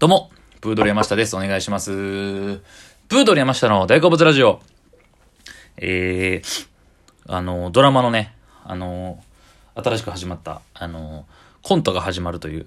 [0.00, 0.30] どうも、
[0.62, 1.36] プードル山下です。
[1.36, 1.90] お願いします。
[1.90, 4.62] プードル山下の大好物ラジオ。
[5.76, 6.70] えー、
[7.28, 8.34] あの、ドラマのね、
[8.64, 9.22] あの、
[9.74, 11.26] 新しく始まった、あの、
[11.60, 12.66] コントが始まるという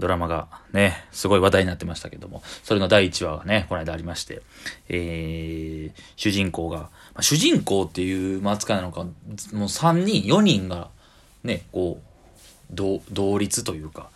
[0.00, 4.42] ドラマがね、すごい話題になってましたけども、それの第1話がね、この間ありまして、
[4.88, 6.88] えー、主人公が、ま
[7.18, 9.12] あ主人公っていう扱いなのか、もう
[9.68, 10.88] 3人、4人が、
[11.44, 14.10] ね、こう、同同率というか、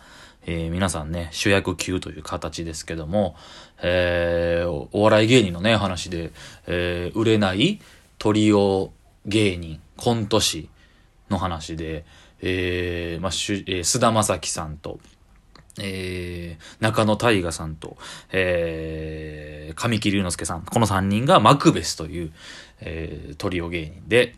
[0.49, 3.35] えー皆さんね、主役級という形ですけども、
[3.81, 6.31] えーお笑い芸人のね、話で、
[6.67, 7.79] えー売れない
[8.17, 8.91] トリオ
[9.25, 10.69] 芸人、コント師
[11.29, 12.05] の話で、
[12.41, 14.99] えーまあ、しゅえー菅田将暉さんと、
[15.81, 17.97] えー中野大河さんと、
[18.31, 22.31] えー神木隆之介さん、この3人がマクベスという、
[22.79, 24.37] えートリオ芸人で、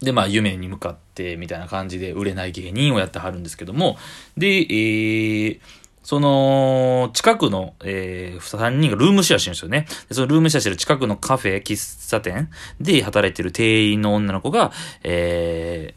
[0.00, 3.96] で、まあ、夢に向かって、みたいな感じで、売れない芸人をやってはるんですけども、
[4.36, 5.60] で、えー、
[6.02, 9.86] その、近くの、えー、3人がルームシェアしてるんですよね。
[10.08, 14.70] でそのルームシェアしてる近くのカフェ、喫茶店で働いてる店員の女の子が、
[15.02, 15.94] え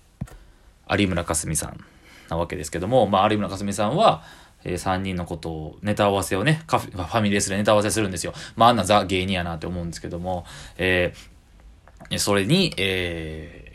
[0.88, 1.84] ー、有村架純さん
[2.30, 4.24] なわけですけども、まあ、有村架純さんは、
[4.64, 8.34] えー、3人のことを、ネタ合わせをね、カフェ、ファミレスでネタ合わせするんですよ。
[8.56, 10.46] まあ、あんなザ芸人やなって思うんですけども、
[10.78, 13.69] えー、それに、えー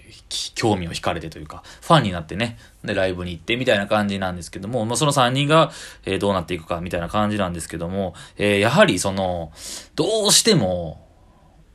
[0.55, 5.73] 興味を惹かれてというか、ファンになってね、で、ライブに行ってみたいな感じなんですけども、まあ、その3人が、
[6.05, 9.53] えーどうなっていくかみたいな感じなんですけども、えーやはりその、
[9.95, 11.07] どうしても、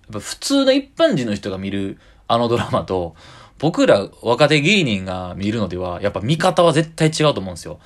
[0.04, 3.16] やっぱ普通の一般人の人が見るあのドラマと、
[3.60, 7.80] 僕ら若手芸人が見るのでは、やっぱ見方は絶対違うと思うんですよ。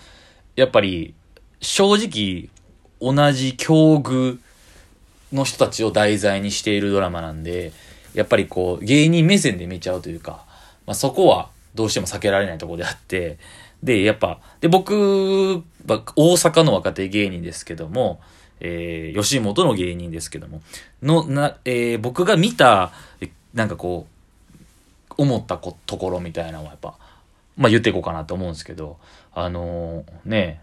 [0.56, 1.16] やっぱり、
[1.62, 2.50] 正直、
[3.02, 4.38] 同じ境遇
[5.34, 7.74] の人たちを題材にしているドラマなんで、
[8.14, 10.46] やっぱりこう、芸人目線で見ちゃうというか、
[10.86, 13.38] まあ、そこはどうしても避けられないとこであって、
[13.81, 18.22] で、やっぱ、で、僕は大阪の若手芸人ですけども、
[18.59, 20.61] えー、吉本の芸人ですけども、
[21.02, 22.92] の、な、えー僕が見た、
[23.54, 26.95] なんかこう、思ったところみたいなのはやっぱ、
[27.58, 28.98] まあ言っていこうかなと思うんですけど、
[29.33, 30.61] あのーね、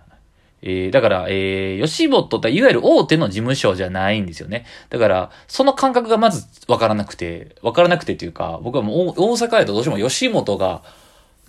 [0.62, 4.66] えーだから、えー吉本っていわゆる大手の事務所じゃないんですよね。
[4.90, 10.82] だから、その感覚がまずわからなくて、わからなくてっていうか、僕はもう大阪やとどうしても吉本が、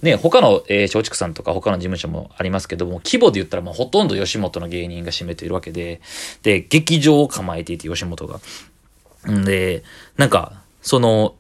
[0.02, 6.02] ね、他の、えー松竹さんとか他の事務所もありますけども、規模で言ったらもうほとんど吉本の芸人が占めているわけで、
[6.42, 8.40] で、劇場を構えていて吉本が。
[9.30, 9.84] んで、
[10.18, 11.36] なんか、その、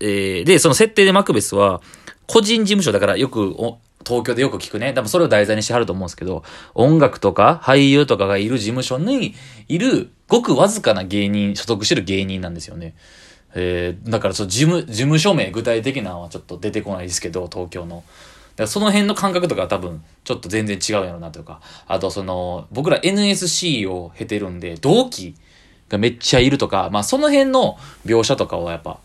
[0.00, 1.80] えーで、その設定でマクベスは、
[2.26, 4.92] 個人事務所だからよくお、東京でよく聞くね。
[4.92, 6.44] 多分それを題材にしてはると思うんですけど、
[6.74, 9.34] 音楽とか俳優とかがいる事務所に
[9.68, 12.94] いる、ごくわずかな芸人、所属してる芸人なんですよね。
[13.54, 17.96] えーだからその事務、事務所名具体的なのはちょっと出てこないですけど、東京の。
[17.96, 21.60] だからその辺の感覚とかは多分ちょっと全然違うやろなというか。
[21.86, 25.34] あとその、僕ら NSC を経てるんで、同期
[25.88, 28.98] がめっちゃいるとか、まあその辺の描写とかはやっぱ、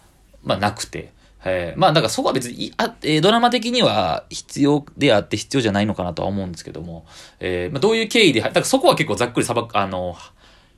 [0.43, 1.11] まあなくて。
[1.45, 7.05] えーまあだからそこは別にあ、えードラマ的には必要であって必要じゃないのかなとは思うんですけども、
[7.39, 10.15] えーまあどういう経緯で、だからそこは結構ざっくりさば、あの、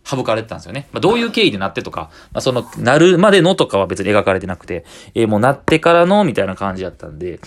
[0.04, 0.88] 省かれてたんですよね。
[0.92, 4.84] まあ、どういう経緯でなってとか、まあ、その、なるまでのとかは別に描かれてなくて、
[5.14, 7.40] えーもうなってからのみたいな感じだったんで、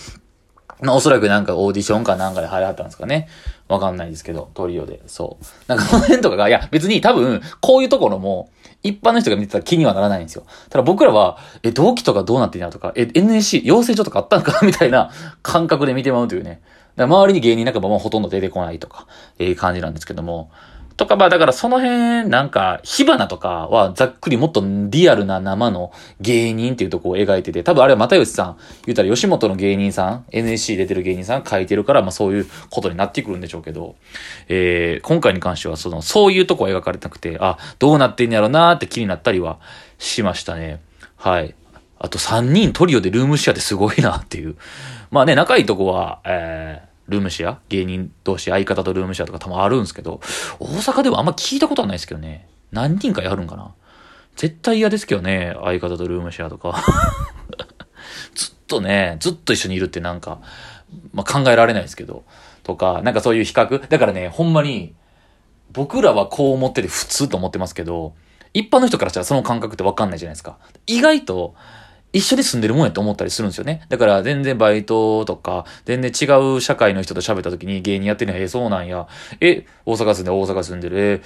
[0.81, 3.27] まあ、おそらくなんかオーディションかなんかで入らはったんですかね。
[3.67, 5.01] わかんないですけど、トリオで。
[5.07, 5.45] そう。
[5.67, 8.49] なんかその辺とかが、いや、別に多分、こういうところも、
[8.87, 10.43] 一般の人が見てたら気にはならないんですよ。
[10.69, 14.59] ただ僕らは、え、同期とかどうなってんやとか、え、NSC、養成所とかあったのか？
[14.65, 16.61] みたいな感覚で見てまうというね。
[16.95, 19.07] だから周りに芸人仲間もほとんど出てこないとか、
[19.39, 20.49] えー感じなんですけども。
[20.97, 25.91] とか、まあだからその辺、なんか、火花とかはざっくりもっとリアルな生の
[26.21, 33.95] 芸人っていうとこを描いてて、多分あれは又吉さん、言うたら吉本の芸人さん、NSC 出てる芸人さん書いてるから、まあそういうことになってくるんでしょうけど、
[34.47, 39.59] えー、今回に関してはその、そういうとこは描かれてなくて、あ、どうなってんやろうなーって気になったりは
[39.97, 40.81] しましたね。
[41.17, 41.55] はい。
[41.99, 44.55] あと3人トリオでルームシェアってすごいなっていう。
[45.11, 47.59] まあね、仲いいとこは、えー、ルームシェア？
[47.69, 50.21] 芸人同士相方とルームシェアとかたまあるんですけど、
[50.59, 52.47] 大阪ではあんま聞いたことはないですけどね。
[52.71, 53.73] 何人かやるんかな？
[54.35, 56.83] 絶対嫌ですけどね、相方とルームシェアとか。
[58.35, 60.39] ずっとね、ずっと一緒にいるってなんか、
[61.13, 62.23] まあ、考えられないですけど。
[62.63, 63.87] とか、なんかそういう比較？
[63.87, 64.93] だからね、ほんまに、
[65.71, 68.15] 僕らはこう思ってて普通と思ってますけど、
[68.53, 70.57] 一般の人からしたらその感覚ってわかんないじゃないですか。
[70.87, 71.55] 意外と、
[72.15, 73.85] 一緒に住んでるもんやと思ったりするんですよね。
[73.89, 79.05] だから全然バイトとか、全然違う社会の人と喋った時に芸人やってるのえ、そうなんや。
[79.41, 81.21] え、大阪住んで、大阪住んでる。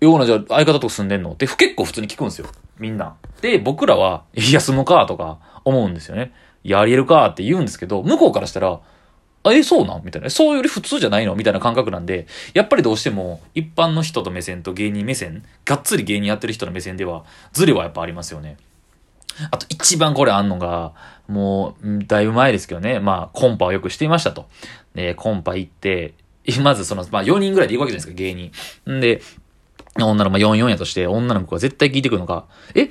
[0.00, 1.32] え、ようなじゃあ相方と住んでんの？
[1.32, 2.46] って結構普通に聞くんですよ。
[2.78, 3.16] みんな。
[3.42, 6.32] で、僕らは、いや、住むかとか思うんですよね。
[6.64, 8.80] や、りえるかって言うんですけど、向こうからしたら、
[9.42, 10.02] あ、え、そうなん？
[10.04, 10.30] みたいな。
[10.30, 11.34] そうより普通じゃないの？
[11.34, 18.56] みたいな感覚なんで、やっぱりどうしても、一般の人と目線と芸人目線、がっつり芸人やってる人の目線では、ズレはやっぱありますよね。
[19.50, 20.92] あと一番これあんのが、
[21.28, 24.48] もう、だいぶ前ですけどね、まあ、コンパをよくしていましたと。
[24.94, 26.14] で、コンパ行って、
[26.62, 28.52] まずその、まあ4人ぐらいで行くわけじゃないですか、芸人。
[28.90, 29.22] んで、
[29.96, 32.44] 女の子、まあ44やとして、女の子が絶対聞いてくるのが、
[32.74, 32.90] え、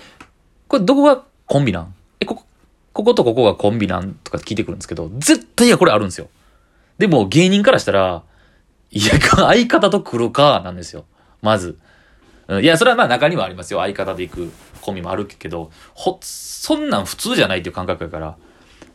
[0.67, 1.93] これどこがコンビなん？
[2.19, 2.45] え、ここ、
[2.93, 6.29] こことここがコンビなんとか聞いてくるんですけど、絶対いやこれあるんですよ。
[6.97, 8.23] でも芸人からしたら、
[8.91, 11.05] いや、相方と来るか、なんですよ。
[11.41, 11.77] まず。
[12.61, 13.79] いや、それはまあ中にはありますよ。
[13.79, 18.37] 相方で行くコンビもあるけど、ほ、そんなん普通じゃないっていう感覚やから、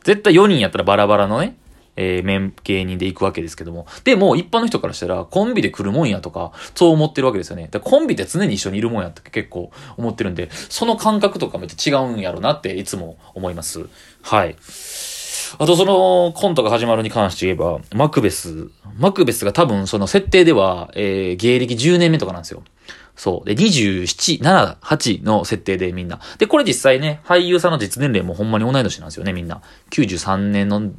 [0.02, 1.56] 絶対4人やったらバラバラのね、
[1.96, 3.86] えー、面芸人で行くわけですけども。
[4.04, 7.68] でも、一般の人からしたら、コンビで来るもんやとか、そう思ってるわけですよね。
[7.70, 13.86] だコンビって常に一緒にいるもんやって結構思ってるんで、その感覚とかめっちゃ違うんやろなっていつも思います。
[14.22, 14.56] はい。
[15.58, 18.70] あとそのコントが始まるに関して言えば、マクベス。
[18.98, 22.62] マクベスが多分その設定では、えー、芸歴10年目とかなんですよ。
[23.16, 23.46] そう。
[23.46, 26.20] で、27、7、8の設定でみんな。
[26.38, 29.62] で、これ実際ね、俳優さんの実年齢もほんまに同い年なんですよね、みんな。
[29.90, 30.90] 93年の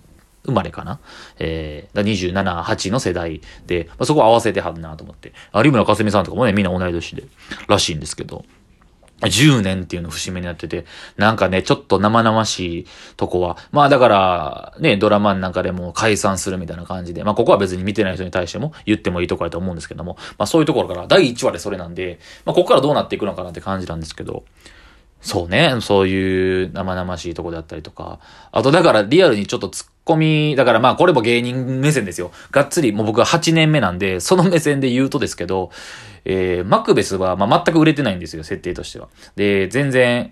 [0.46, 1.00] 生まれかな。
[1.40, 5.34] えー、だ27、8の世代で、まあ、そこ合わせてはるなと思って。
[5.54, 7.24] 有村架純さんとかもね、みんな同い年で、
[7.68, 8.46] らしいんですけど。
[9.22, 10.86] 10年っていうの節目になってて、
[11.18, 24.44] なんかね、ちょっと生々しいとこは、まあだから、ね、ドラマの中でも解散するみたいな感じで、まあここは別に見てない人に対しても言ってもいいとこやと思うんですけども、まあそういうところから第1話でそれなんで、まあここからどうなっていくのかなって感じなんですけど、
[25.26, 28.20] そうね、そういう生々しいとこであったりとか、
[28.52, 30.16] あとだからリアルにちょっと突っ込
[30.52, 32.30] み、だからまあこれも芸人目線ですよ。
[32.52, 35.72] がっつり、もう僕は8年目なんで、その目線で言うとですけど、
[36.26, 39.08] えー、マクベスはまあ全く売れてないんですよ、設定としては。
[39.36, 40.32] で、全然、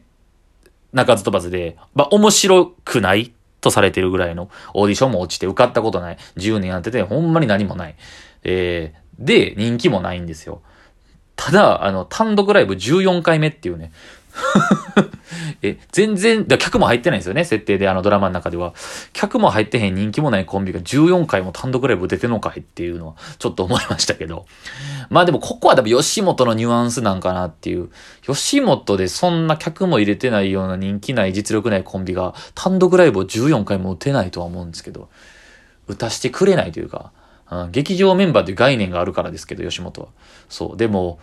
[0.94, 6.18] 鳴かず飛ばずで、まあ面白くないとされてるぐらいのオーディションも落ちて受かったことない。
[6.38, 7.96] 10年やってて、ほんまに何もない。
[8.44, 10.62] えー、で、人気もないんですよ。
[11.36, 13.92] ただ、あの、単独ライブ14回目っていうね、
[15.62, 18.74] え、全然、だ客も入ってないんですよね、設定で、あのドラマの中では。
[19.14, 24.46] 客も入ってへん人気もないコンビが14回も単独ライブ出てんのかいっていうのは、ちょっと思いましたけど。
[25.10, 27.90] まあでも、ここは多分吉本のニュアンスなんかなっていう。
[28.22, 35.10] 吉本でそんな客も入れてないような人気ない実力ないコンビが、単独ライブを14回も打てないとは思うんですけど、
[35.88, 37.12] 打たしてくれないというか、
[37.52, 40.08] うん、劇場メンバーっていう概念があるからですけど、吉本は。
[40.50, 40.78] そう。
[40.78, 41.20] でも、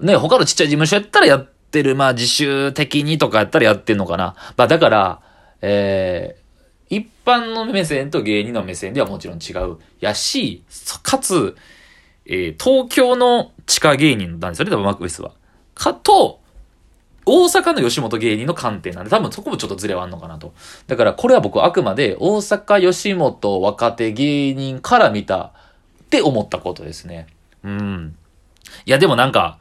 [0.00, 1.48] ね、他のちっちゃい事務所やったらやっ
[1.80, 4.34] ってる、まあ自主的にとかやったらやってんのかな。
[4.56, 5.20] まあだから、
[5.60, 9.78] えー、一般の目線と芸人の目線ではもちろん違う。
[10.00, 10.64] やし、
[11.02, 11.54] かつ、
[12.24, 15.32] えー、東京の地下芸人なんですよね、多分マクベスは。
[15.74, 16.40] かと、
[17.26, 20.54] 大阪の吉本芸人の観点なんで、多分そこもちょっとズレはあんのかなと。
[20.86, 25.50] だからこれは僕あくまで大阪吉本若手芸人から見たっ
[26.08, 27.26] て思ったことですね。
[27.64, 28.16] うん。
[28.84, 29.58] いやでもなんか、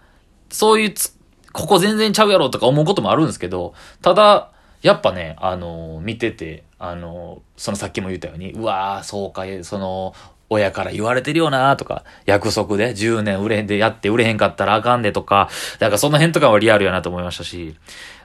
[0.51, 1.14] そういうつ
[1.55, 10.13] ここ全然ちゃうやろとか思うこともあるんですけど、ただ、やっぱね、あのー、見てて、あのー、そのさっきも言ったように、うわー、そうか、その、
[10.49, 15.49] 親から言われてるよなとか、約束で10年売れへんでやって売れへんかったらあかんでとか、
[15.79, 17.77] だからその辺とかはリアルやなと思いましたし、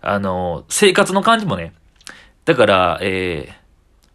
[0.02, 1.72] あのー、生活の感じもね、
[2.44, 3.59] だから、えー、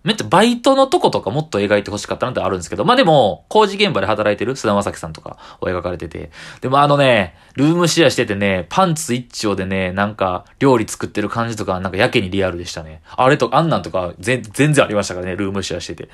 [0.06, 6.30] めっちゃバイトのとことかもっと描いて欲しかったなってあるんですけど、まあでも、工事現場で働いてる菅田正樹さんとかを描かれてて、
[6.62, 13.02] でもあのね、ルームシェアしててね、パンツ一丁でね、なんか料理作ってる感じとか、なんかやけにリアルでしたね。
[13.18, 16.08] あれとか、あんなんとか全然ありましたからね、ルームシェアしてて。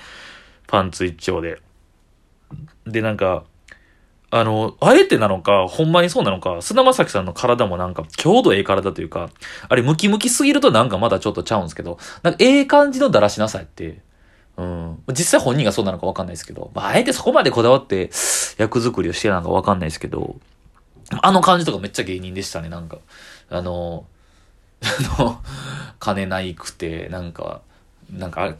[0.67, 1.61] パンツ一丁で。
[2.87, 3.43] で、なんか、
[4.33, 9.29] あの、あえてなのか、ほんまにそうなのか、菅田将暉さんの体もなんか、強度ええ体というか、
[9.67, 13.99] あれムキムキすぎるとなんかまだちょっとちゃうんですけど、なんかええ感じのだらしなさいって、
[14.57, 15.03] うん。
[15.09, 18.09] 実際本人がそうなのかわかんないですけど、まあ、あえてそこまでこだわって
[18.57, 20.37] 役作りをしてるのかわかんないですけど、
[21.21, 22.99] あの感じとかめっちゃ芸人でしたね、なんか。
[23.49, 24.05] あの、
[25.19, 25.41] あの、
[25.99, 27.61] 金ないくて、なんか、
[28.09, 28.55] なんか、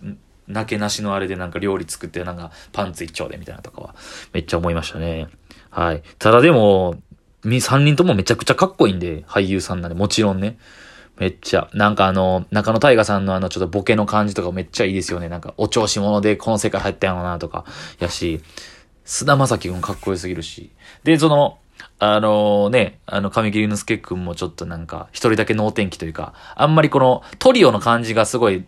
[0.48, 3.96] なけなしのあれでなんか料理作ってなんかパンツ一丁でみたいなとかは
[4.34, 5.28] めっちゃ思いましたね。
[5.72, 6.04] はい。
[6.20, 6.96] ただでも、
[7.60, 10.58] 三人ともめちゃくちゃかっこいいんで、俳優さんなんで、もちろんね。
[11.18, 11.70] めっちゃ。
[11.74, 15.30] なんかあの、中野大河さんのあの、ちょっとボケの感じとかめっちゃいいですよね。
[15.30, 17.66] なんか、お調子者でこの世界入ったやろなとか、
[18.00, 18.42] やし、
[19.06, 20.72] 菅田将暉君かっこよすぎるし。
[21.04, 21.58] で、その、
[22.00, 28.66] あのね、あの、神木隆之介君もちょっとなんか、一人だけ能天気というか、あんまりこの、トリオの感じがすごい、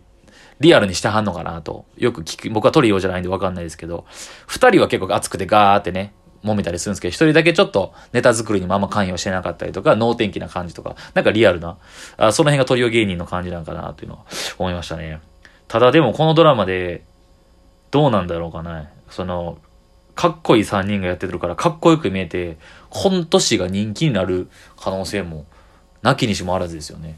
[0.60, 1.84] リアルにしてはんのかなと。
[1.96, 4.04] よく聞く、僕はトリオじゃないんでわかんないですけど、
[4.46, 11.78] 二人は結構熱くてガーってね、揉めたりするんですけど、一人だけちょっとネタ作りにもあんま関与してなかったりとか、能天気な感じとか、なんかリアルな、
[12.16, 14.24] あその辺がトリオ芸人の感じなんかなというのは
[14.58, 15.20] 思いましたね。
[15.68, 17.02] ただでもこのドラマで、
[17.90, 18.90] どうなんだろうかな。
[19.08, 19.58] その、
[20.14, 22.58] かっこいい3人がやってるからかっこよく見えて、
[22.90, 25.46] コント師が人気になる可能性も、
[26.02, 27.16] なきにしもあらずですよね。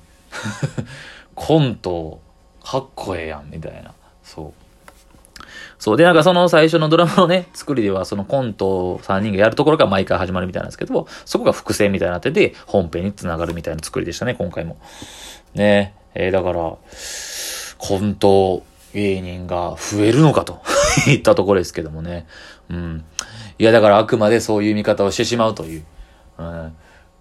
[1.35, 2.21] コント、
[2.63, 3.93] かっこええやん、みたいな。
[4.23, 4.66] そう。
[5.79, 5.97] そう。
[5.97, 14.79] で、なんかその最初のドラマのね、 作りでは、そのコントを3人がやるところが毎回始まるみたいなんですけど、そこが伏線みたいになってて、本編に繋がるみたいな作りでしたね、今回も。
[15.55, 16.77] ねえー、だから、
[17.79, 18.63] コント
[18.95, 20.63] 芸人が増えるのかと
[21.09, 22.27] いったところですけどもね。
[22.71, 23.05] うん。
[23.59, 25.85] いや、だからあくまでそういう見方をしてしまうという。
[26.39, 26.77] うん。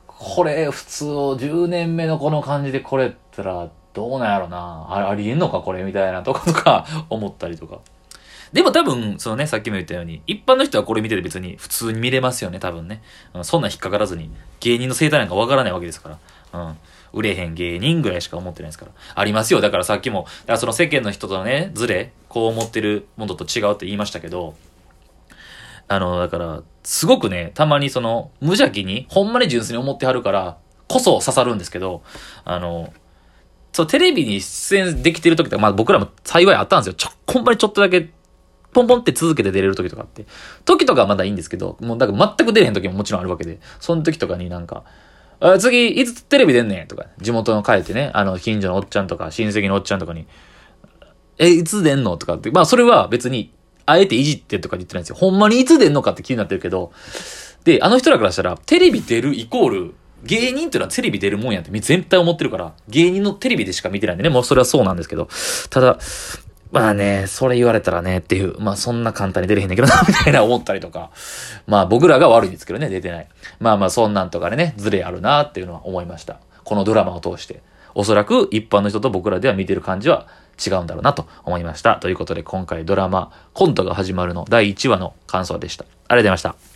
[0.08, 4.88] これ、普通を10年目のこの感じでこれったら、どうなんやろな。
[4.90, 7.80] あありえんのかこれみたいなとことか 思ったりとか。
[8.54, 13.02] でも多分、そのね、さっきも言ったように、一般の人はこれ見てて別に普通に見れますよね、多分ね。
[13.34, 16.20] うん、そんな引っかからずに、芸人の生態なんかわからないわけですから。
[16.54, 16.78] うん。
[17.14, 18.92] 売れへん芸人ぐらいしか思ってないですから。
[19.16, 19.62] ありますよ。
[19.62, 24.56] だからさっきも、だからその世間の人とのね、ズレ、こう思ってるものと違うって言いましたけど、
[25.88, 32.04] あの、だから、すごくね、たまにその、無邪気に、ほんまに純粋に思ってはるから、こそ刺さるんですけど、
[32.44, 32.94] あの、
[33.72, 36.94] そう、テレビに出演できてる時とか、まあ僕らも幸いあったんですよ。
[36.94, 38.10] ちょ、ほんまにちょっとだけ、
[38.75, 40.25] ポンポンって続けて出れる時とかって。
[40.65, 44.84] 時とかはまだいいんですけど、もうだから全く出れへん時ももちろんあるわけで、その時とかになんか、
[45.39, 50.27] あ次、いつテレビ出んねんとか、地元の帰ってね、あの、近所のおっちゃんとか、親戚のおっちゃんとかに、
[51.38, 53.53] え、いつ出んのとかって、まあそれは別に、
[53.86, 55.15] あえていじってとか言ってないんですよ。
[55.15, 56.91] ほんまにいつ出んのかって気になってるけど、
[57.63, 65.29] で、あの人らからしたら、テレビ出るイコール、芸人っていうのはテレビ出るもんやって全体思ってるから、芸人のテレビでしか見てないんでね、もうそれはそうなんですけど、
[65.70, 66.00] ただ、
[66.75, 71.10] まあね、それ言われたらねっていう、まあそんな簡単に出れへんねんけどな、みたいな思ったりとか。
[71.67, 73.27] まあ僕らが悪いんですけどね、出てない。
[73.62, 76.36] まあまあそんなんとかでね、ズレあるなっていうのは思いました。
[76.65, 77.62] このドラマを通して。
[77.94, 80.27] おそらく一般の人と僕らでは見てる感じは
[80.65, 81.96] 違うんだろうなと思いました。
[81.96, 85.86] ということで今回ドラマ、コントが始まるの第1話の感想でした。
[85.86, 86.75] ありがとうございました。